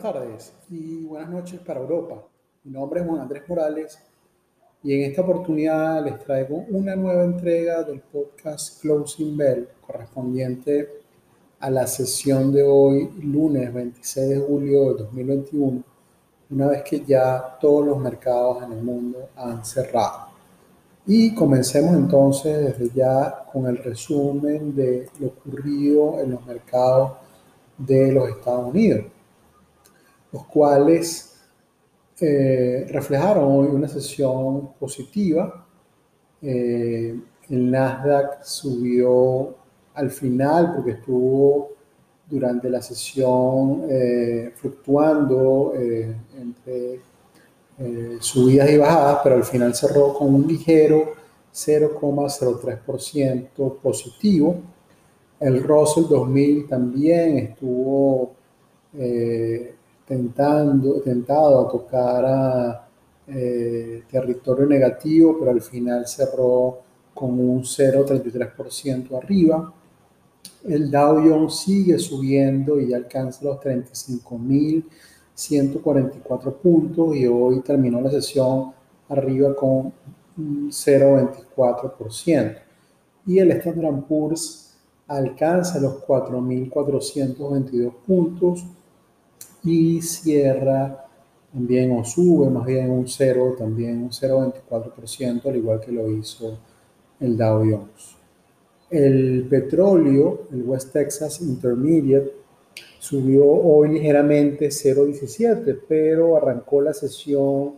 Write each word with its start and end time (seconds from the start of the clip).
buenas 0.00 0.14
tardes 0.14 0.52
y 0.70 1.04
buenas 1.04 1.28
noches 1.28 1.60
para 1.60 1.80
Europa. 1.80 2.24
Mi 2.64 2.72
nombre 2.72 3.00
es 3.00 3.06
Juan 3.06 3.20
Andrés 3.20 3.42
Morales 3.46 3.98
y 4.82 4.94
en 4.94 5.10
esta 5.10 5.20
oportunidad 5.20 6.02
les 6.02 6.18
traigo 6.20 6.64
una 6.70 6.96
nueva 6.96 7.24
entrega 7.24 7.82
del 7.82 8.00
podcast 8.00 8.80
Closing 8.80 9.36
Bell 9.36 9.68
correspondiente 9.86 10.88
a 11.58 11.68
la 11.68 11.86
sesión 11.86 12.50
de 12.50 12.62
hoy, 12.62 13.10
lunes 13.22 13.74
26 13.74 14.28
de 14.30 14.38
julio 14.38 14.94
de 14.94 15.02
2021, 15.02 15.82
una 16.48 16.68
vez 16.68 16.82
que 16.82 17.04
ya 17.04 17.58
todos 17.60 17.86
los 17.86 17.98
mercados 17.98 18.62
en 18.62 18.72
el 18.72 18.82
mundo 18.82 19.28
han 19.36 19.62
cerrado. 19.66 20.28
Y 21.06 21.34
comencemos 21.34 21.94
entonces 21.94 22.78
desde 22.78 22.94
ya 22.94 23.44
con 23.52 23.66
el 23.66 23.76
resumen 23.76 24.74
de 24.74 25.10
lo 25.18 25.26
ocurrido 25.26 26.20
en 26.20 26.30
los 26.30 26.46
mercados 26.46 27.12
de 27.76 28.12
los 28.12 28.30
Estados 28.30 28.66
Unidos 28.66 29.04
los 30.32 30.46
cuales 30.46 31.30
eh, 32.20 32.86
reflejaron 32.90 33.50
hoy 33.50 33.68
una 33.68 33.88
sesión 33.88 34.74
positiva. 34.78 35.66
Eh, 36.42 37.18
el 37.48 37.70
Nasdaq 37.70 38.44
subió 38.44 39.54
al 39.94 40.10
final 40.10 40.74
porque 40.74 40.90
estuvo 40.92 41.70
durante 42.28 42.68
la 42.68 42.82
sesión 42.82 43.86
eh, 43.88 44.52
fluctuando 44.54 45.72
entre 45.74 47.00
subidas 48.20 48.70
y 48.70 48.76
bajadas, 48.76 49.20
pero 49.24 49.36
al 49.36 49.44
final 49.44 49.74
cerró 49.74 50.12
con 50.12 50.34
un 50.34 50.46
ligero 50.46 51.14
0,03% 51.52 53.78
positivo. 53.78 54.56
El 55.40 55.62
Russell 55.62 56.04
2000 56.06 56.68
también 56.68 57.38
estuvo 57.38 58.34
tentando, 60.10 61.00
tentado 61.00 61.60
a 61.60 61.68
tocar 61.70 62.24
a 62.24 62.88
eh, 63.28 64.02
territorio 64.10 64.66
negativo, 64.66 65.36
pero 65.38 65.52
al 65.52 65.60
final 65.60 66.08
cerró 66.08 66.80
con 67.14 67.38
un 67.38 67.62
0,33% 67.62 69.16
arriba. 69.16 69.72
El 70.64 70.90
Dow 70.90 71.22
Jones 71.22 71.60
sigue 71.60 71.96
subiendo 71.96 72.80
y 72.80 72.92
alcanza 72.92 73.44
los 73.44 73.60
35.144 73.60 76.54
puntos 76.54 77.14
y 77.14 77.28
hoy 77.28 77.60
terminó 77.60 78.00
la 78.00 78.10
sesión 78.10 78.72
arriba 79.08 79.54
con 79.54 79.92
un 80.36 80.70
0,24%. 80.70 82.58
Y 83.26 83.38
el 83.38 83.52
Standard 83.52 84.02
Poor's 84.08 84.74
alcanza 85.06 85.78
los 85.78 86.04
4.422 86.04 87.92
puntos 88.04 88.66
y 89.64 90.00
cierra 90.02 91.06
también 91.52 91.92
o 91.92 92.04
sube 92.04 92.48
más 92.48 92.64
bien 92.64 92.90
un 92.90 93.08
0, 93.08 93.56
también 93.58 94.02
un 94.02 94.10
0,24%, 94.10 95.46
al 95.46 95.56
igual 95.56 95.80
que 95.80 95.92
lo 95.92 96.08
hizo 96.10 96.58
el 97.18 97.36
Dow 97.36 97.58
Jones. 97.58 98.16
El 98.88 99.46
petróleo, 99.48 100.46
el 100.52 100.62
West 100.62 100.92
Texas 100.92 101.40
Intermediate, 101.40 102.32
subió 102.98 103.46
hoy 103.46 103.94
ligeramente 103.94 104.68
0,17, 104.68 105.80
pero 105.88 106.36
arrancó 106.36 106.80
la 106.80 106.92
sesión 106.92 107.74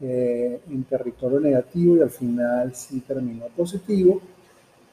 eh, 0.00 0.60
en 0.70 0.84
territorio 0.84 1.40
negativo 1.40 1.96
y 1.96 2.00
al 2.00 2.10
final 2.10 2.74
sí 2.74 3.00
terminó 3.00 3.46
positivo. 3.56 4.20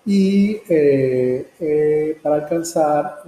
Y 0.06 0.62
eh, 0.70 1.48
eh, 1.60 2.18
para 2.22 2.36
alcanzar 2.36 3.24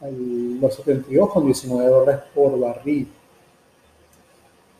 los 0.00 0.84
72,19 0.84 1.88
dólares 1.88 2.22
por 2.34 2.58
barril. 2.58 3.06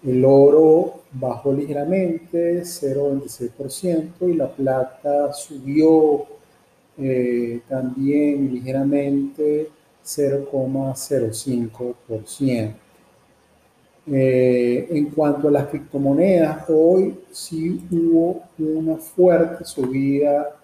El 0.05 0.25
oro 0.25 1.03
bajó 1.13 1.53
ligeramente, 1.53 2.63
0,26%, 2.63 4.29
y 4.29 4.35
la 4.35 4.49
plata 4.49 5.33
subió 5.33 6.27
eh, 6.97 7.61
también 7.69 8.53
ligeramente, 8.53 9.69
0,05%. 10.05 12.75
Eh, 14.11 14.89
en 14.91 15.11
cuanto 15.11 15.49
a 15.49 15.51
las 15.51 15.67
criptomonedas, 15.67 16.65
hoy 16.69 17.19
sí 17.31 17.87
hubo 17.91 18.43
una 18.59 18.97
fuerte 18.97 19.65
subida 19.65 20.57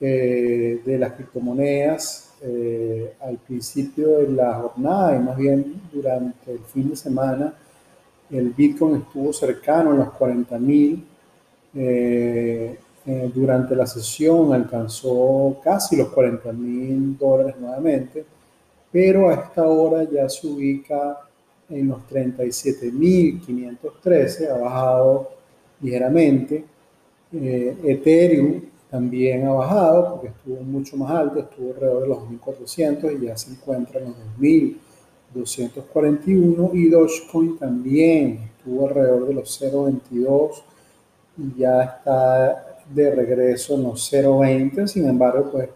eh, 0.00 0.80
de 0.84 0.98
las 0.98 1.12
criptomonedas 1.12 2.33
eh, 2.46 3.14
al 3.22 3.38
principio 3.38 4.18
de 4.18 4.28
la 4.28 4.52
jornada 4.52 5.16
y 5.16 5.18
más 5.18 5.34
bien 5.34 5.80
durante 5.90 6.52
el 6.52 6.58
fin 6.58 6.90
de 6.90 6.96
semana, 6.96 7.54
el 8.30 8.50
Bitcoin 8.50 8.96
estuvo 8.96 9.32
cercano 9.32 9.92
a 9.92 9.94
los 9.94 10.10
40 10.10 10.58
mil. 10.58 11.02
Eh, 11.74 12.78
eh, 13.06 13.30
durante 13.34 13.74
la 13.74 13.86
sesión 13.86 14.52
alcanzó 14.52 15.58
casi 15.64 15.96
los 15.96 16.08
40 16.08 16.52
mil 16.52 17.16
dólares 17.16 17.54
nuevamente, 17.58 18.26
pero 18.92 19.30
a 19.30 19.34
esta 19.34 19.66
hora 19.66 20.04
ya 20.04 20.28
se 20.28 20.46
ubica 20.46 21.20
en 21.70 21.88
los 21.88 22.00
37.513, 22.10 24.50
ha 24.50 24.58
bajado 24.58 25.30
ligeramente. 25.80 26.62
Ethereum 27.32 28.60
también 28.94 29.44
ha 29.48 29.52
bajado 29.52 30.08
porque 30.12 30.28
estuvo 30.28 30.62
mucho 30.62 30.96
más 30.96 31.10
alto, 31.10 31.40
estuvo 31.40 31.72
alrededor 31.72 32.02
de 32.02 32.08
los 32.10 32.18
2.400 32.18 33.18
y 33.20 33.26
ya 33.26 33.36
se 33.36 33.50
encuentra 33.50 34.00
en 34.00 34.06
los 34.06 34.16
2.241 35.34 36.70
y 36.74 36.88
Dogecoin 36.90 37.58
también 37.58 38.50
estuvo 38.56 38.86
alrededor 38.86 39.26
de 39.26 39.34
los 39.34 39.60
0.22 39.60 40.62
y 41.38 41.58
ya 41.58 41.82
está 41.82 42.78
de 42.88 43.10
regreso 43.10 43.74
en 43.74 43.82
los 43.82 44.12
0.20, 44.12 44.86
sin 44.86 45.08
embargo, 45.08 45.50
pues 45.50 45.70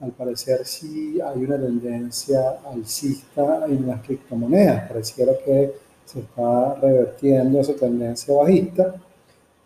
al 0.00 0.10
parecer 0.10 0.66
sí 0.66 1.20
hay 1.20 1.44
una 1.44 1.58
tendencia 1.58 2.58
alcista 2.72 3.66
en 3.68 3.86
las 3.86 4.02
criptomonedas, 4.02 4.88
pareciera 4.88 5.32
que 5.44 5.74
se 6.04 6.18
está 6.18 6.74
revertiendo 6.74 7.60
esa 7.60 7.74
tendencia 7.74 8.34
bajista 8.34 8.96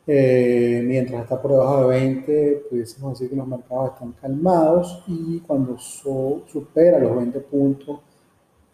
eh, 0.06 0.82
mientras 0.84 1.22
está 1.22 1.40
por 1.40 1.52
debajo 1.52 1.82
de 1.82 1.87
20, 1.87 2.66
pudiésemos 2.69 3.12
decir 3.12 3.31
que 3.31 3.37
los 3.37 3.46
mercados 3.46 3.93
están 3.93 4.12
calmados 4.20 5.04
y 5.06 5.38
cuando 5.40 5.78
supera 5.78 6.99
los 6.99 7.16
20 7.16 7.40
puntos 7.40 8.00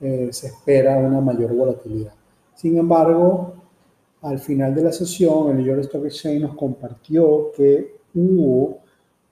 eh, 0.01 0.29
se 0.33 0.47
espera 0.47 0.97
una 0.97 1.21
mayor 1.21 1.55
volatilidad. 1.55 2.15
Sin 2.55 2.79
embargo, 2.79 3.55
al 4.23 4.39
final 4.39 4.75
de 4.75 4.85
la 4.85 4.93
sesión, 4.93 5.51
el 5.51 5.57
New 5.59 5.67
York 5.67 5.81
Stock 5.83 6.05
Exchange 6.05 6.41
nos 6.41 6.57
compartió 6.57 7.53
que 7.57 7.99
hubo 8.15 8.79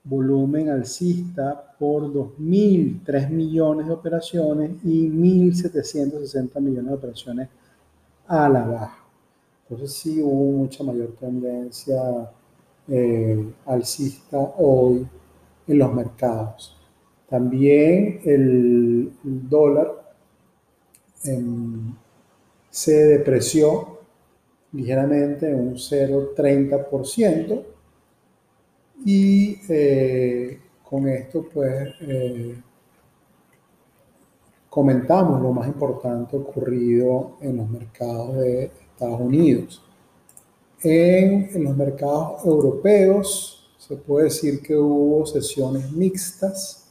volumen 0.05 0.69
alcista 0.69 1.75
por 1.79 2.13
2.003 2.13 3.29
millones 3.31 3.87
de 3.87 3.93
operaciones 3.93 4.73
y 4.85 5.09
1.760 5.09 6.61
millones 6.61 6.91
de 6.91 6.95
operaciones 6.95 7.49
a 8.29 8.49
la 8.49 8.65
baja. 8.65 9.06
Entonces 9.69 9.97
sí 9.97 10.23
hubo 10.23 10.59
mucha 10.59 10.85
mayor 10.85 11.17
tendencia 11.19 12.31
eh, 12.89 13.53
alcista 13.65 14.39
hoy 14.59 15.07
en 15.67 15.79
los 15.79 15.93
mercados. 15.93 16.77
También 17.29 18.21
el, 18.25 19.13
dólar 19.25 20.15
em, 21.25 21.93
se 22.71 22.93
depreció 22.93 23.99
ligeramente 24.73 25.53
un 25.53 25.75
0,30% 25.75 27.65
y 29.05 29.59
eh, 29.69 30.61
con 30.89 31.09
esto 31.09 31.45
pues 31.53 31.89
eh, 32.03 32.55
comentamos 34.71 35.43
lo 35.43 35.53
más 35.53 35.67
importante 35.67 36.37
ocurrido 36.37 37.33
en 37.41 37.57
los 37.57 37.69
mercados 37.69 38.37
de 38.37 38.71
Estados 38.97 39.21
Unidos. 39.21 39.83
En, 40.83 41.51
en, 41.55 41.65
los 41.65 41.77
mercados 41.77 42.45
europeos 42.47 43.69
se 43.79 43.95
puede 43.97 44.25
decir 44.25 44.63
que 44.63 44.75
hubo 44.77 45.27
sesiones 45.27 45.93
mixtas. 45.93 46.89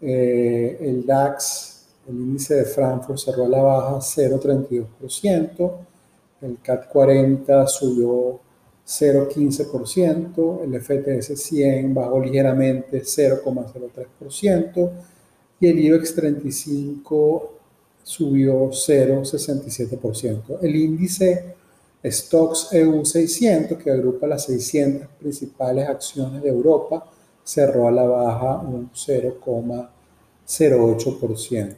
Eh, 0.00 0.76
el 0.80 1.06
DAX, 1.06 1.86
el 2.06 2.16
índice 2.16 2.56
de 2.56 2.64
Frankfurt, 2.66 3.18
cerró 3.18 3.46
a 3.46 3.48
la 3.48 3.62
baja 3.62 3.96
0,32%. 3.96 5.72
El 6.42 6.58
CAT 6.60 6.88
40 6.88 7.66
subió 7.68 8.40
0,15%, 8.86 10.62
el 10.62 10.78
FTS 10.78 11.40
100 11.42 11.94
bajó 11.94 12.20
ligeramente 12.20 13.02
0,03% 13.02 14.90
y 15.58 15.68
el 15.68 15.78
IBEX 15.78 16.14
35 16.14 17.53
subió 18.04 18.70
0,67%. 18.70 20.58
El 20.62 20.76
índice 20.76 21.56
Stocks 22.04 22.72
EU 22.72 23.04
600, 23.04 23.82
que 23.82 23.90
agrupa 23.90 24.28
las 24.28 24.44
600 24.44 25.08
principales 25.18 25.88
acciones 25.88 26.40
de 26.42 26.50
Europa, 26.50 27.10
cerró 27.42 27.88
a 27.88 27.90
la 27.90 28.04
baja 28.04 28.58
un 28.58 28.92
0,08%. 28.92 31.76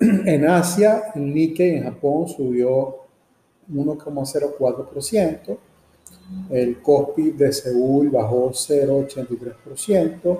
En 0.00 0.46
Asia, 0.46 1.10
el 1.14 1.34
Nikkei 1.34 1.76
en 1.76 1.84
Japón 1.84 2.28
subió 2.28 2.96
1,04%, 3.72 5.56
el 6.50 6.82
Kospi 6.82 7.30
de 7.30 7.50
Seúl 7.52 8.10
bajó 8.10 8.50
0,83%, 8.50 10.38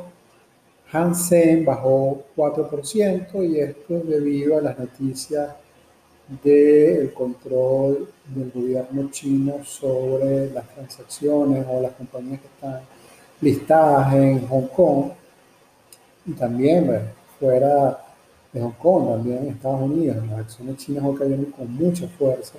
Hansen 0.90 1.64
bajó 1.64 2.22
4% 2.36 3.48
y 3.48 3.60
esto 3.60 3.96
es 3.96 4.08
debido 4.08 4.56
a 4.56 4.62
las 4.62 4.78
noticias 4.78 5.50
del 6.42 7.12
control 7.12 8.08
del 8.26 8.50
gobierno 8.50 9.10
chino 9.10 9.64
sobre 9.64 10.50
las 10.50 10.68
transacciones 10.68 11.66
o 11.68 11.80
las 11.80 11.92
compañías 11.92 12.40
que 12.40 12.46
están 12.46 12.80
listadas 13.40 14.14
en 14.14 14.46
Hong 14.46 14.66
Kong 14.68 15.10
y 16.26 16.32
también 16.32 17.00
fuera 17.38 17.98
de 18.52 18.60
Hong 18.60 18.72
Kong, 18.72 19.08
también 19.08 19.38
en 19.38 19.48
Estados 19.48 19.80
Unidos. 19.82 20.16
Las 20.30 20.40
acciones 20.40 20.76
chinas 20.78 21.04
hoy 21.04 21.16
cayeron 21.16 21.46
con 21.46 21.72
mucha 21.74 22.08
fuerza 22.08 22.58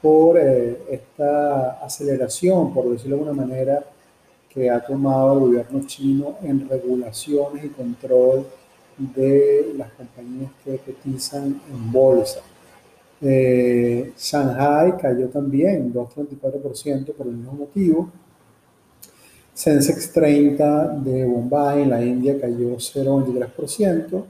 por 0.00 0.38
eh, 0.38 0.82
esta 0.90 1.82
aceleración, 1.84 2.74
por 2.74 2.90
decirlo 2.90 3.16
de 3.16 3.22
alguna 3.22 3.46
manera, 3.46 3.84
que 4.54 4.70
ha 4.70 4.80
tomado 4.80 5.34
el 5.34 5.40
gobierno 5.40 5.80
chino 5.84 6.36
en 6.42 6.68
regulaciones 6.68 7.64
y 7.64 7.68
control 7.70 8.46
de 8.96 9.74
las 9.76 9.90
compañías 9.92 10.52
que 10.64 10.78
cotizan 10.78 11.60
en 11.68 11.92
bolsa. 11.92 12.40
Eh, 13.20 14.12
Shanghai 14.16 14.96
cayó 14.96 15.28
también 15.28 15.92
2,34% 15.92 17.12
por 17.14 17.26
el 17.26 17.32
mismo 17.32 17.52
motivo. 17.52 18.10
Sensex 19.52 20.12
30 20.12 20.88
de 20.98 21.24
Bombay 21.24 21.82
en 21.82 21.90
la 21.90 22.04
India 22.04 22.40
cayó 22.40 22.76
0,23% 22.76 24.24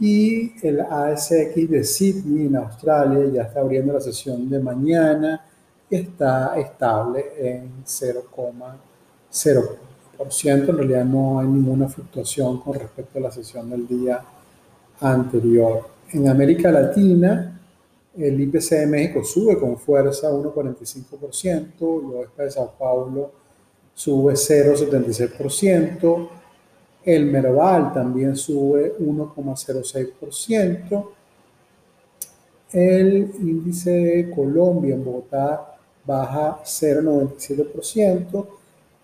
y 0.00 0.52
el 0.66 0.80
ASX 0.80 1.68
de 1.68 1.84
Sydney 1.84 2.46
en 2.46 2.56
Australia 2.56 3.30
ya 3.32 3.42
está 3.42 3.60
abriendo 3.60 3.92
la 3.92 4.00
sesión 4.00 4.48
de 4.48 4.58
mañana 4.58 5.44
y 5.90 5.96
está 5.96 6.58
estable 6.58 7.24
en 7.38 7.82
0,0%. 9.32 10.68
En 10.68 10.76
realidad 10.76 11.04
no 11.04 11.38
hay 11.38 11.46
ninguna 11.46 11.88
fluctuación 11.88 12.60
con 12.60 12.74
respecto 12.74 13.18
a 13.18 13.22
la 13.22 13.30
sesión 13.30 13.70
del 13.70 13.86
día 13.86 14.22
anterior. 15.00 15.86
En 16.12 16.28
América 16.28 16.70
Latina, 16.70 17.60
el 18.16 18.40
IPC 18.40 18.70
de 18.70 18.86
México 18.86 19.22
sube 19.22 19.58
con 19.58 19.78
fuerza 19.78 20.30
1,45%, 20.30 21.70
luego 21.78 22.24
de 22.36 22.50
Sao 22.50 22.72
Paulo 22.78 23.30
sube 23.94 24.34
0,76%, 24.34 26.28
el 27.04 27.26
Merval 27.26 27.92
también 27.92 28.36
sube 28.36 28.96
1,06%. 28.98 31.10
El 32.70 33.32
índice 33.40 33.90
de 33.90 34.30
Colombia 34.30 34.94
en 34.94 35.04
Bogotá 35.04 35.74
baja 36.04 36.60
0,97% 36.62 38.46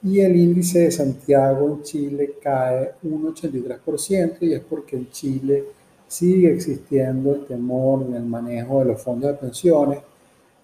y 0.05 0.21
el 0.21 0.37
índice 0.37 0.81
de 0.81 0.91
Santiago 0.91 1.67
en 1.67 1.83
Chile 1.83 2.35
cae 2.43 2.93
1,83% 3.03 4.37
y 4.43 4.53
es 4.53 4.61
porque 4.61 4.97
en 4.97 5.11
Chile 5.11 5.65
sigue 6.07 6.53
existiendo 6.53 7.35
el 7.35 7.47
temor 7.47 8.05
en 8.07 8.15
el 8.15 8.25
manejo 8.25 8.81
de 8.81 8.85
los 8.85 9.01
fondos 9.01 9.31
de 9.31 9.39
pensiones 9.39 10.01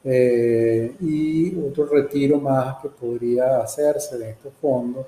eh, 0.04 0.94
y 1.00 1.58
otro 1.58 1.86
retiro 1.86 2.38
más 2.38 2.82
que 2.82 2.90
podría 2.90 3.60
hacerse 3.60 4.18
de 4.18 4.28
estos 4.30 4.52
fondos 4.60 5.06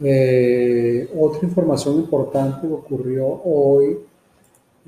Eh, 0.00 1.10
otra 1.18 1.40
información 1.42 1.96
importante 1.96 2.66
que 2.66 2.72
ocurrió 2.72 3.26
hoy 3.44 3.98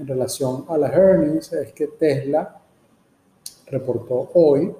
en 0.00 0.06
relación 0.06 0.64
a 0.68 0.78
las 0.78 0.94
earnings 0.94 1.52
es 1.52 1.74
que 1.74 1.88
Tesla 1.88 2.58
reportó 3.66 4.30
hoy 4.34 4.72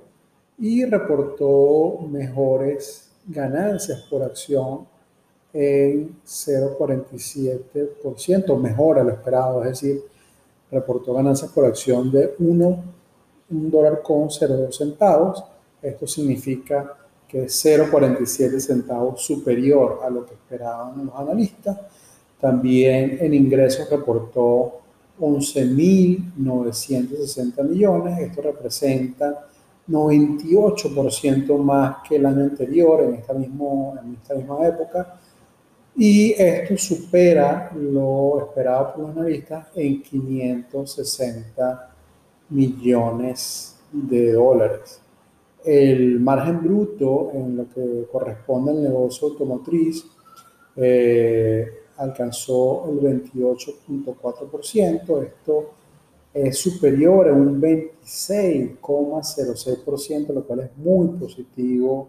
y 0.58 0.86
reportó 0.86 1.98
mejores 2.10 3.10
ganancias 3.26 4.00
por 4.08 4.22
acción 4.22 4.86
en 5.52 6.16
0,47%, 6.24 8.58
mejor 8.58 8.98
a 8.98 9.04
lo 9.04 9.10
esperado, 9.10 9.62
es 9.64 9.80
decir, 9.80 10.02
reportó 10.70 11.12
ganancias 11.12 11.50
por 11.50 11.66
acción 11.66 12.10
de 12.10 12.34
1, 12.38 12.84
dólar 13.48 14.00
con 14.02 14.28
0,2 14.28 14.72
centavos. 14.72 15.44
Esto 15.82 16.06
significa 16.06 16.96
que 17.28 17.44
es 17.44 17.62
0,47 17.64 18.58
centavos 18.58 19.22
superior 19.22 20.00
a 20.02 20.08
lo 20.08 20.24
que 20.24 20.32
esperaban 20.32 21.04
los 21.06 21.14
analistas. 21.14 21.78
También 22.40 23.18
en 23.20 23.34
ingresos 23.34 23.90
reportó 23.90 24.79
11.960 25.20 27.68
millones. 27.68 28.18
Esto 28.18 28.42
representa 28.42 29.46
98% 29.88 31.58
más 31.58 31.96
que 32.08 32.16
el 32.16 32.26
año 32.26 32.42
anterior 32.44 33.02
en 33.02 33.14
esta, 33.14 33.34
mismo, 33.34 33.94
en 34.02 34.14
esta 34.14 34.34
misma 34.34 34.66
época 34.66 35.20
y 35.96 36.32
esto 36.32 36.76
supera 36.78 37.70
lo 37.74 38.46
esperado 38.46 38.94
por 38.94 39.08
los 39.08 39.16
analistas 39.16 39.66
en 39.74 40.02
560 40.02 41.94
millones 42.48 43.76
de 43.92 44.32
dólares. 44.32 45.00
El 45.64 46.20
margen 46.20 46.62
bruto 46.62 47.32
en 47.34 47.56
lo 47.56 47.68
que 47.68 48.06
corresponde 48.10 48.70
al 48.70 48.82
negocio 48.82 49.28
automotriz 49.28 50.06
eh, 50.76 51.68
alcanzó 52.00 52.90
el 52.90 53.00
28.4%. 53.00 55.22
Esto 55.22 55.70
es 56.34 56.58
superior 56.58 57.28
a 57.28 57.32
un 57.32 57.60
26,06%, 57.60 60.34
lo 60.34 60.44
cual 60.44 60.60
es 60.60 60.76
muy 60.76 61.08
positivo 61.18 62.08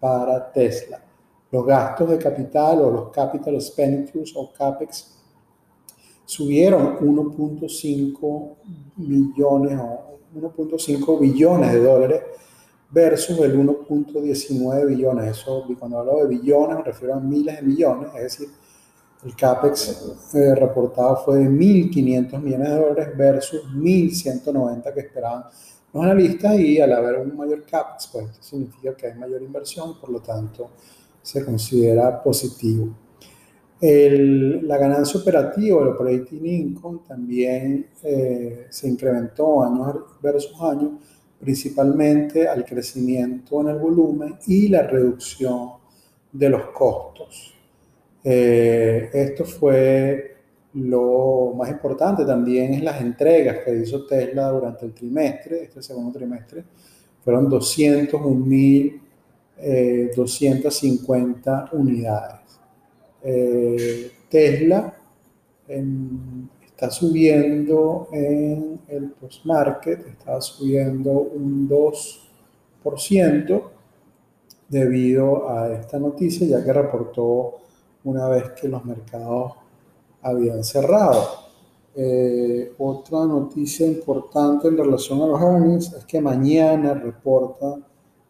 para 0.00 0.52
Tesla 0.52 1.02
los 1.50 1.64
gastos 1.64 2.10
de 2.10 2.18
capital 2.18 2.80
o 2.80 2.90
los 2.90 3.08
capital 3.10 3.54
expenditures 3.54 4.32
o 4.36 4.52
CAPEX 4.52 5.12
subieron 6.24 6.98
1.5 6.98 8.50
millones 8.96 9.78
o 9.80 10.18
1.5 10.34 11.20
billones 11.20 11.72
de 11.72 11.80
dólares 11.80 12.22
versus 12.90 13.38
el 13.38 13.58
1.19 13.58 14.86
billones. 14.86 15.38
Eso, 15.38 15.64
cuando 15.78 16.00
hablo 16.00 16.18
de 16.18 16.36
billones 16.36 16.78
me 16.78 16.82
refiero 16.82 17.14
a 17.14 17.20
miles 17.20 17.56
de 17.56 17.62
millones, 17.62 18.08
es 18.16 18.22
decir, 18.22 18.48
el 19.26 19.34
CAPEX 19.34 20.32
reportado 20.54 21.16
fue 21.16 21.40
de 21.40 21.48
1.500 21.50 22.40
millones 22.40 22.68
de 22.68 22.74
dólares 22.76 23.16
versus 23.16 23.64
1.190 23.74 24.94
que 24.94 25.00
esperaban 25.00 25.44
los 25.92 26.04
analistas 26.04 26.60
y 26.60 26.80
al 26.80 26.92
haber 26.92 27.18
un 27.18 27.36
mayor 27.36 27.64
CAPEX, 27.64 28.08
pues 28.12 28.30
esto 28.30 28.42
significa 28.42 28.94
que 28.94 29.08
hay 29.08 29.14
mayor 29.14 29.42
inversión 29.42 29.98
por 29.98 30.10
lo 30.10 30.20
tanto 30.20 30.70
se 31.22 31.44
considera 31.44 32.22
positivo. 32.22 32.94
la 33.80 34.78
ganancia 34.78 35.20
operativa, 35.20 35.82
el 35.82 35.88
operating 35.88 36.46
income, 36.46 37.00
también 37.08 37.88
eh, 38.04 38.66
se 38.70 38.88
incrementó 38.88 39.64
año 39.64 40.06
versus 40.22 40.54
año, 40.60 41.00
principalmente 41.40 42.46
al 42.46 42.64
crecimiento 42.64 43.60
en 43.60 43.68
el 43.68 43.78
volumen 43.78 44.36
y 44.46 44.68
la 44.68 44.82
reducción 44.82 45.70
de 46.32 46.48
los 46.48 46.66
costos. 46.70 47.55
Eh, 48.28 49.08
esto 49.12 49.44
fue 49.44 50.34
lo 50.74 51.52
más 51.56 51.70
importante 51.70 52.24
también 52.24 52.74
es 52.74 52.82
las 52.82 53.00
entregas 53.00 53.58
que 53.64 53.76
hizo 53.76 54.04
Tesla 54.04 54.48
durante 54.48 54.84
el 54.84 54.92
trimestre, 54.92 55.62
este 55.62 55.80
segundo 55.80 56.18
trimestre, 56.18 56.64
fueron 57.24 57.48
201.250 57.48 58.98
eh, 59.58 60.10
unidades. 61.76 62.40
Eh, 63.22 64.10
Tesla 64.28 64.92
está 66.66 66.90
subiendo 66.90 68.08
en 68.10 68.80
el 68.88 69.12
post-market, 69.12 70.04
está 70.08 70.40
subiendo 70.40 71.12
un 71.12 71.68
2% 71.68 73.62
debido 74.68 75.48
a 75.48 75.72
esta 75.74 76.00
noticia, 76.00 76.44
ya 76.44 76.64
que 76.64 76.72
reportó 76.72 77.60
una 78.06 78.28
vez 78.28 78.50
que 78.52 78.68
los 78.68 78.84
mercados 78.84 79.52
habían 80.22 80.62
cerrado. 80.62 81.46
Eh, 81.94 82.72
otra 82.78 83.24
noticia 83.24 83.86
importante 83.86 84.68
en 84.68 84.76
relación 84.76 85.22
a 85.22 85.26
los 85.26 85.40
earnings 85.40 85.92
es 85.92 86.04
que 86.04 86.20
mañana 86.20 86.94
reporta 86.94 87.74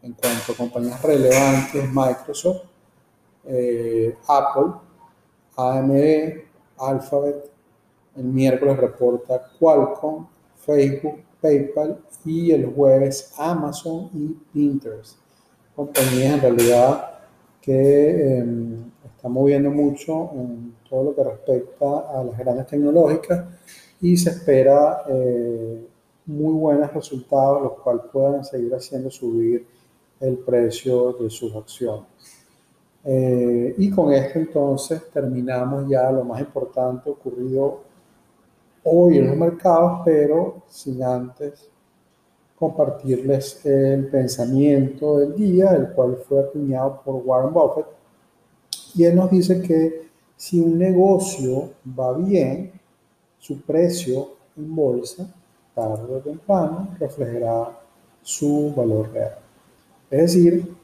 en 0.02 0.12
cuanto 0.12 0.52
a 0.52 0.56
compañías 0.56 1.02
relevantes 1.02 1.92
Microsoft, 1.92 2.62
eh, 3.44 4.16
Apple, 4.26 4.72
AMD, 5.56 6.44
Alphabet. 6.78 7.50
El 8.16 8.24
miércoles 8.24 8.78
reporta 8.78 9.42
Qualcomm, 9.58 10.26
Facebook, 10.56 11.22
PayPal 11.40 12.02
y 12.24 12.50
el 12.50 12.72
jueves 12.74 13.34
Amazon 13.36 14.08
y 14.14 14.28
Pinterest. 14.52 15.18
Compañías 15.74 16.34
en 16.34 16.40
realidad 16.40 17.10
que 17.60 18.38
em, 18.38 18.90
están 19.26 19.32
moviendo 19.32 19.70
mucho 19.70 20.30
en 20.34 20.74
todo 20.88 21.04
lo 21.04 21.14
que 21.14 21.24
respecta 21.24 21.98
a 22.16 22.22
las 22.22 22.38
grandes 22.38 22.66
tecnológicas 22.68 23.44
y 24.00 24.16
se 24.16 24.30
espera 24.30 25.02
eh, 25.08 25.84
muy 26.26 26.52
buenos 26.54 26.92
resultados, 26.94 27.62
los 27.62 27.72
cuales 27.80 28.02
puedan 28.12 28.44
seguir 28.44 28.72
haciendo 28.72 29.10
subir 29.10 29.66
el 30.20 30.38
precio 30.38 31.12
de 31.14 31.28
sus 31.28 31.54
acciones. 31.56 32.04
Eh, 33.04 33.74
y 33.78 33.90
con 33.90 34.12
esto 34.12 34.38
entonces 34.38 35.10
terminamos 35.12 35.88
ya 35.88 36.10
lo 36.12 36.24
más 36.24 36.40
importante 36.40 37.10
ocurrido 37.10 37.80
hoy 38.84 39.18
en 39.18 39.26
los 39.26 39.36
mercados, 39.36 40.02
pero 40.04 40.62
sin 40.68 41.02
antes 41.02 41.68
compartirles 42.56 43.66
el 43.66 44.06
pensamiento 44.06 45.18
del 45.18 45.34
día, 45.34 45.70
el 45.72 45.90
cual 45.90 46.16
fue 46.16 46.40
acuñado 46.40 47.00
por 47.04 47.16
Warren 47.24 47.52
Buffett. 47.52 47.95
Y 48.96 49.04
él 49.04 49.14
nos 49.14 49.30
dice 49.30 49.60
que 49.60 50.08
si 50.36 50.58
un 50.58 50.78
negocio 50.78 51.74
va 51.86 52.14
bien, 52.14 52.72
su 53.38 53.60
precio 53.60 54.30
en 54.56 54.74
bolsa, 54.74 55.28
tarde 55.74 56.14
o 56.14 56.18
temprano, 56.20 56.96
reflejará 56.98 57.78
su 58.22 58.72
valor 58.74 59.12
real. 59.12 59.38
Es 60.10 60.20
decir, 60.32 60.74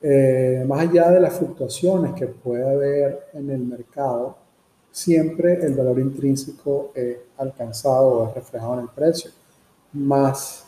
eh, 0.00 0.64
más 0.68 0.82
allá 0.82 1.10
de 1.10 1.20
las 1.20 1.34
fluctuaciones 1.34 2.14
que 2.14 2.28
puede 2.28 2.70
haber 2.70 3.26
en 3.32 3.50
el 3.50 3.60
mercado, 3.60 4.36
siempre 4.92 5.54
el 5.64 5.74
valor 5.74 5.98
intrínseco 5.98 6.92
es 6.94 7.16
alcanzado 7.38 8.08
o 8.08 8.28
es 8.28 8.34
reflejado 8.34 8.74
en 8.74 8.80
el 8.80 8.88
precio, 8.88 9.32
más 9.94 10.64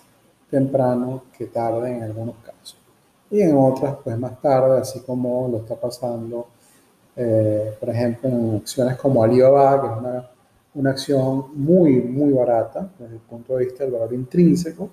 temprano 0.50 1.22
que 1.38 1.46
tarde 1.46 1.96
en 1.96 2.02
algunos 2.02 2.34
casos. 2.44 2.76
Y 3.30 3.42
en 3.42 3.56
otras, 3.56 3.96
pues 4.02 4.18
más 4.18 4.40
tarde, 4.42 4.80
así 4.80 5.00
como 5.00 5.46
lo 5.48 5.58
está 5.58 5.76
pasando 5.76 6.48
eh, 7.16 7.76
por 7.78 7.88
ejemplo, 7.90 8.28
en 8.28 8.56
acciones 8.56 8.96
como 8.96 9.22
Alibaba, 9.22 9.80
que 9.80 9.86
es 9.86 9.98
una, 9.98 10.30
una, 10.74 10.90
acción 10.90 11.46
muy, 11.54 12.00
muy 12.00 12.32
barata 12.32 12.90
desde 12.98 13.14
el 13.14 13.20
punto 13.20 13.56
de 13.56 13.64
vista 13.64 13.84
del 13.84 13.92
valor 13.92 14.14
intrínseco, 14.14 14.90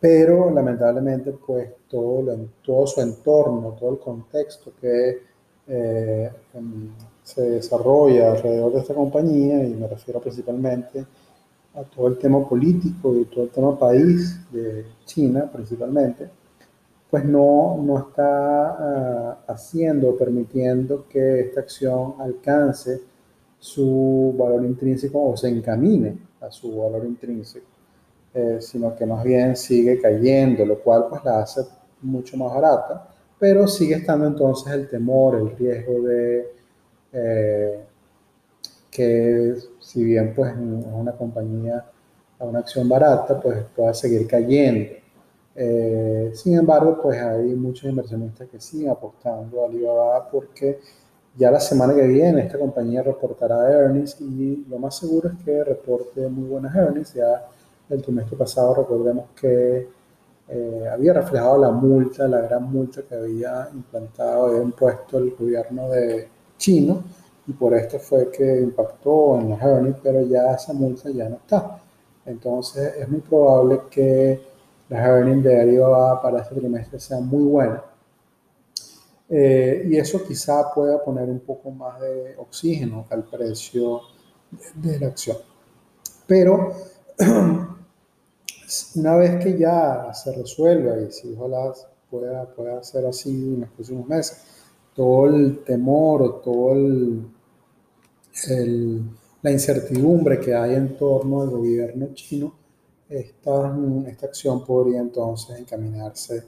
pero 0.00 0.50
lamentablemente 0.50 1.32
pues 1.32 1.68
todo, 1.88 2.36
todo 2.62 2.86
su 2.86 3.00
entorno, 3.02 3.76
todo 3.78 3.90
el 3.92 3.98
contexto 3.98 4.72
que 4.80 5.22
eh, 5.68 6.30
em, 6.54 6.90
se 7.22 7.42
desarrolla 7.42 8.32
alrededor 8.32 8.72
de 8.72 8.80
esta 8.80 8.94
compañía, 8.94 9.62
y 9.62 9.74
me 9.74 9.86
refiero 9.86 10.20
principalmente 10.20 11.04
a 11.74 11.82
todo 11.84 12.08
el 12.08 12.18
tema 12.18 12.48
político 12.48 13.14
y 13.14 13.26
todo 13.26 13.44
el 13.44 13.50
tema 13.50 13.78
país 13.78 14.40
de 14.50 14.86
China 15.04 15.48
principalmente, 15.52 16.28
pues 17.10 17.24
no, 17.24 17.76
no 17.82 17.98
está 17.98 19.36
uh, 19.48 19.52
haciendo, 19.52 20.16
permitiendo 20.16 21.06
que 21.08 21.40
esta 21.40 21.60
acción 21.60 22.14
alcance 22.20 23.00
su 23.58 24.34
valor 24.38 24.64
intrínseco 24.64 25.30
o 25.30 25.36
se 25.36 25.48
encamine 25.48 26.16
a 26.40 26.50
su 26.50 26.80
valor 26.80 27.04
intrínseco, 27.04 27.66
eh, 28.32 28.58
sino 28.60 28.94
que 28.96 29.04
más 29.04 29.24
bien 29.24 29.56
sigue 29.56 30.00
cayendo, 30.00 30.64
lo 30.64 30.78
cual 30.78 31.06
pues 31.10 31.24
la 31.24 31.40
hace 31.40 31.62
mucho 32.02 32.36
más 32.36 32.54
barata, 32.54 33.08
pero 33.38 33.66
sigue 33.66 33.96
estando 33.96 34.26
entonces 34.26 34.72
el 34.72 34.88
temor, 34.88 35.36
el 35.36 35.56
riesgo 35.56 36.00
de 36.02 36.52
eh, 37.12 37.80
que 38.90 39.56
si 39.80 40.04
bien 40.04 40.32
pues 40.34 40.52
es 40.52 40.58
una 40.58 41.12
compañía, 41.12 41.84
una 42.38 42.60
acción 42.60 42.88
barata, 42.88 43.38
pues 43.40 43.58
pueda 43.76 43.92
seguir 43.92 44.26
cayendo. 44.26 44.99
Eh, 45.54 46.30
sin 46.34 46.56
embargo, 46.58 47.00
pues 47.02 47.20
hay 47.20 47.54
muchos 47.54 47.90
inversionistas 47.90 48.48
que 48.48 48.60
siguen 48.60 48.90
apostando 48.90 49.62
a 49.62 49.66
Alibaba 49.66 50.28
porque 50.30 50.80
ya 51.36 51.50
la 51.50 51.60
semana 51.60 51.94
que 51.94 52.06
viene 52.06 52.42
esta 52.42 52.58
compañía 52.58 53.02
reportará 53.02 53.70
earnings 53.70 54.20
y 54.20 54.64
lo 54.68 54.78
más 54.78 54.96
seguro 54.96 55.30
es 55.30 55.44
que 55.44 55.64
reporte 55.64 56.28
muy 56.28 56.48
buenas 56.48 56.74
earnings. 56.74 57.14
Ya 57.14 57.46
el 57.88 58.02
trimestre 58.02 58.36
pasado 58.36 58.74
recordemos 58.74 59.26
que 59.40 59.88
eh, 60.48 60.88
había 60.92 61.12
reflejado 61.12 61.58
la 61.58 61.70
multa, 61.70 62.26
la 62.28 62.40
gran 62.40 62.70
multa 62.70 63.02
que 63.02 63.14
había 63.14 63.68
implantado, 63.72 64.46
había 64.46 64.62
impuesto 64.62 65.18
el 65.18 65.34
gobierno 65.36 65.88
de 65.90 66.28
chino 66.58 67.02
y 67.46 67.52
por 67.52 67.74
esto 67.74 67.98
fue 67.98 68.30
que 68.30 68.60
impactó 68.60 69.38
en 69.38 69.50
los 69.50 69.60
earnings, 69.62 69.96
pero 70.02 70.22
ya 70.22 70.54
esa 70.54 70.72
multa 70.72 71.10
ya 71.10 71.28
no 71.28 71.36
está. 71.36 71.80
Entonces 72.26 72.96
es 72.96 73.08
muy 73.08 73.20
probable 73.20 73.82
que 73.90 74.49
las 74.90 75.06
earnings 75.06 75.44
de 75.44 75.60
Alibaba 75.60 76.20
para 76.20 76.42
este 76.42 76.56
trimestre 76.56 76.98
sean 77.00 77.26
muy 77.26 77.44
buenas. 77.44 77.80
Eh, 79.28 79.86
y 79.88 79.96
eso 79.96 80.24
quizá 80.26 80.74
pueda 80.74 81.02
poner 81.02 81.28
un 81.28 81.38
poco 81.40 81.70
más 81.70 82.00
de 82.00 82.34
oxígeno 82.36 83.06
al 83.08 83.22
precio 83.24 84.00
de, 84.74 84.98
la 84.98 85.06
acción. 85.06 85.36
Pero 86.26 86.74
una 88.96 89.16
vez 89.16 89.42
que 89.42 89.56
ya 89.56 90.12
se 90.12 90.32
resuelva, 90.32 91.00
y 91.00 91.12
si 91.12 91.32
ojalá 91.34 91.72
pueda, 92.10 92.52
pueda 92.52 92.82
ser 92.82 93.06
así 93.06 93.30
en 93.30 93.60
los 93.60 93.70
próximos 93.70 94.08
meses, 94.08 94.42
todo 94.92 95.26
el 95.28 95.62
temor 95.62 96.22
o 96.22 96.34
todo 96.34 96.74
la 99.42 99.50
incertidumbre 99.50 100.40
que 100.40 100.54
hay 100.54 100.74
en 100.74 100.96
torno 100.96 101.42
al 101.42 101.50
gobierno 101.50 102.08
chino, 102.14 102.59
esta, 103.10 103.76
esta 104.06 104.26
acción 104.26 104.64
podría 104.64 105.00
entonces 105.00 105.58
encaminarse 105.58 106.44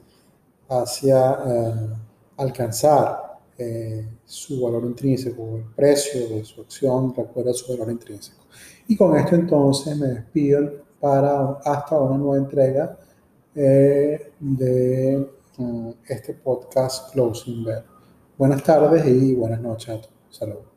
hacia 0.68 1.38
eh, 1.44 1.88
alcanzar 2.36 3.40
eh, 3.58 4.08
su 4.24 4.62
valor 4.62 4.84
intrínseco, 4.84 5.56
el 5.56 5.64
precio 5.74 6.28
de 6.28 6.44
su 6.44 6.62
acción 6.62 7.14
recuerda 7.14 7.52
su 7.52 7.72
valor 7.72 7.90
intrínseco. 7.90 8.46
Y 8.86 8.96
con 8.96 9.16
esto 9.16 9.34
entonces 9.34 9.96
me 9.96 10.08
despido 10.08 10.84
para 11.00 11.58
hasta 11.64 11.98
una 11.98 12.16
nueva 12.16 12.36
entrega 12.36 12.96
eh, 13.54 14.32
de 14.38 15.28
este 16.08 16.34
podcast 16.34 17.12
Closing 17.12 17.64
Bell. 17.64 17.82
Buenas 18.38 18.62
tardes 18.62 19.06
y 19.06 19.34
buenas 19.34 19.60
noches 19.60 19.88
a 19.90 20.00
todos. 20.00 20.12
Saludos. 20.30 20.71